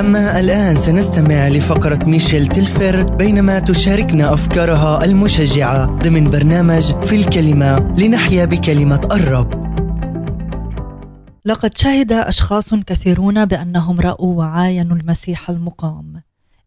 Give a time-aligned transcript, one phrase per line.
[0.00, 8.44] أما الآن سنستمع لفقرة ميشيل تلفر بينما تشاركنا أفكارها المشجعة ضمن برنامج في الكلمة لنحيا
[8.44, 9.70] بكلمة الرب.
[11.44, 16.22] لقد شهد أشخاص كثيرون بأنهم رأوا وعاينوا المسيح المقام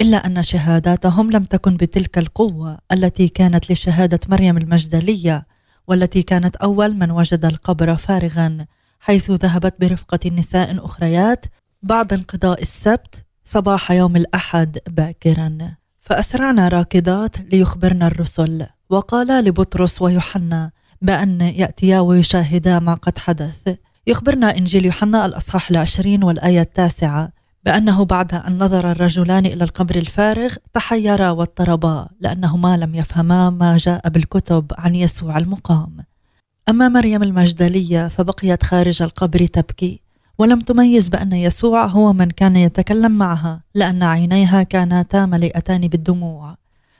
[0.00, 5.46] إلا أن شهاداتهم لم تكن بتلك القوة التي كانت لشهادة مريم المجدلية
[5.88, 8.66] والتي كانت أول من وجد القبر فارغا
[9.00, 11.46] حيث ذهبت برفقة نساء أخريات
[11.82, 15.58] بعد انقضاء السبت صباح يوم الأحد باكرا.
[16.00, 18.66] فأسرعنا راكضات ليخبرنا الرسل.
[18.90, 20.70] وقالا لبطرس ويوحنا
[21.02, 23.76] بأن يأتيا ويشاهدا ما قد حدث.
[24.06, 27.32] يخبرنا إنجيل يوحنا الأصحاح العشرين والآية التاسعة
[27.64, 34.08] بأنه بعد أن نظر الرجلان إلى القبر الفارغ تحيرا واضطربا لأنهما لم يفهما ما جاء
[34.08, 35.96] بالكتب عن يسوع المقام.
[36.68, 40.07] أما مريم المجدلية فبقيت خارج القبر تبكي.
[40.38, 46.56] ولم تميز بأن يسوع هو من كان يتكلم معها لأن عينيها كانتا مليئتان بالدموع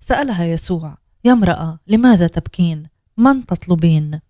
[0.00, 2.82] سألها يسوع يا امرأة لماذا تبكين؟
[3.16, 4.20] من تطلبين؟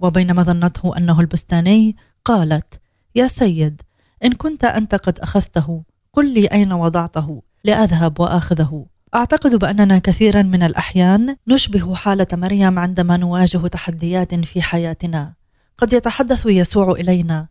[0.00, 2.80] وبينما ظنته أنه البستاني قالت
[3.14, 3.82] يا سيد
[4.24, 5.82] إن كنت أنت قد أخذته
[6.12, 13.16] قل لي أين وضعته لأذهب وآخذه أعتقد بأننا كثيرا من الأحيان نشبه حالة مريم عندما
[13.16, 15.34] نواجه تحديات في حياتنا
[15.78, 17.48] قد يتحدث يسوع إلينا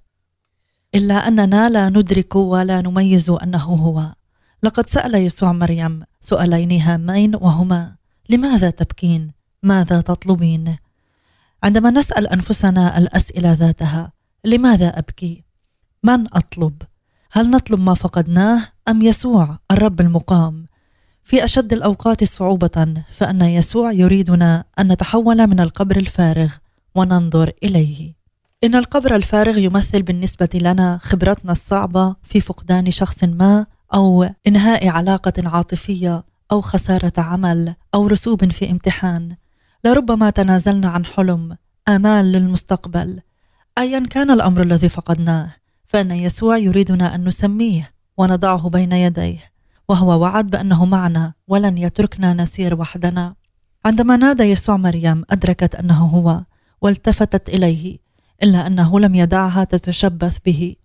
[0.96, 4.14] إلا أننا لا ندرك ولا نميز أنه هو
[4.64, 7.96] لقد سأل يسوع مريم سؤالين هامين وهما
[8.30, 9.32] لماذا تبكين؟
[9.64, 10.76] ماذا تطلبين؟
[11.64, 14.12] عندما نسأل أنفسنا الأسئلة ذاتها
[14.46, 15.44] لماذا أبكي؟
[16.04, 16.82] من أطلب؟
[17.32, 20.66] هل نطلب ما فقدناه أم يسوع الرب المقام؟
[21.24, 26.52] في أشد الأوقات صعوبة فأن يسوع يريدنا أن نتحول من القبر الفارغ
[26.96, 28.14] وننظر إليه.
[28.66, 35.34] إن القبر الفارغ يمثل بالنسبة لنا خبرتنا الصعبة في فقدان شخص ما أو إنهاء علاقة
[35.46, 39.36] عاطفية أو خسارة عمل أو رسوب في امتحان.
[39.84, 41.58] لربما تنازلنا عن حلم،
[41.90, 43.22] آمال للمستقبل.
[43.78, 45.56] أيا كان الأمر الذي فقدناه،
[45.86, 49.40] فإن يسوع يريدنا أن نسميه ونضعه بين يديه،
[49.90, 53.36] وهو وعد بأنه معنا ولن يتركنا نسير وحدنا.
[53.86, 56.44] عندما نادى يسوع مريم أدركت أنه هو
[56.82, 58.05] والتفتت إليه
[58.44, 60.76] إلا أنه لم يدعها تتشبث به.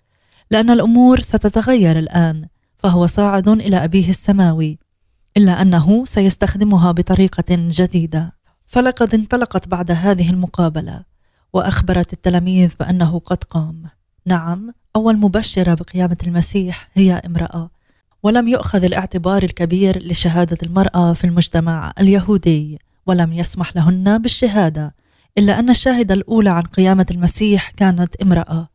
[0.50, 2.46] لأن الأمور ستتغير الآن
[2.76, 4.78] فهو صاعد إلى أبيه السماوي
[5.36, 8.32] إلا أنه سيستخدمها بطريقة جديدة.
[8.66, 11.04] فلقد انطلقت بعد هذه المقابلة
[11.52, 13.82] وأخبرت التلاميذ بأنه قد قام.
[14.26, 17.70] نعم أول مبشرة بقيامة المسيح هي امرأة
[18.22, 24.94] ولم يؤخذ الاعتبار الكبير لشهادة المرأة في المجتمع اليهودي ولم يسمح لهن بالشهادة.
[25.38, 28.68] إلا أن الشاهدة الأولى عن قيامة المسيح كانت امرأة.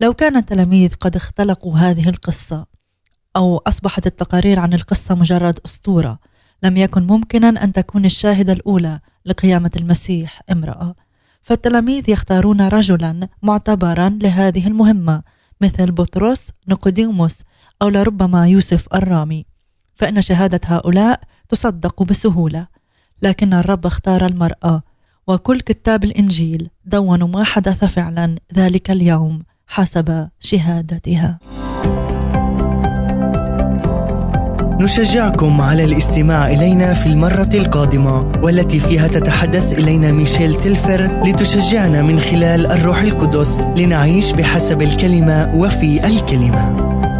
[0.00, 2.66] لو كان التلاميذ قد اختلقوا هذه القصة
[3.36, 6.18] أو أصبحت التقارير عن القصة مجرد أسطورة
[6.62, 10.94] لم يكن ممكنا أن تكون الشاهدة الأولى لقيامة المسيح امرأة.
[11.42, 15.22] فالتلاميذ يختارون رجلا معتبرا لهذه المهمة
[15.60, 17.42] مثل بطرس نيقوديموس
[17.82, 19.46] أو لربما يوسف الرامي.
[19.94, 22.66] فإن شهادة هؤلاء تصدق بسهولة.
[23.22, 24.82] لكن الرب اختار المرأة
[25.28, 31.38] وكل كتاب الإنجيل دونوا ما حدث فعلا ذلك اليوم حسب شهادتها.
[34.80, 42.20] نشجعكم على الاستماع إلينا في المرة القادمة والتي فيها تتحدث إلينا ميشيل تلفر لتشجعنا من
[42.20, 47.11] خلال الروح القدس لنعيش بحسب الكلمة وفي الكلمة.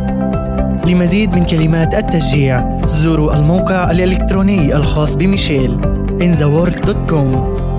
[0.87, 2.81] لمزيد من كلمات التشجيع.
[2.87, 5.81] زوروا الموقع الإلكتروني الخاص بميشيل.
[6.21, 7.29] Intheword.com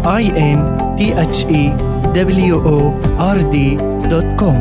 [0.06, 0.24] i
[0.56, 0.60] n
[0.98, 1.64] t h e
[2.14, 4.58] w o r d.com